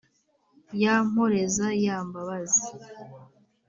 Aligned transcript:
ya 0.81 0.95
mporeza 1.07 1.67
ya 1.85 1.97
mbabazi, 2.07 2.67